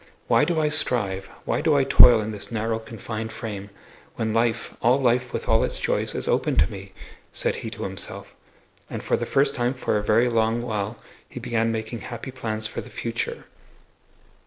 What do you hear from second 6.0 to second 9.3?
is open to me?" said he to himself. And for the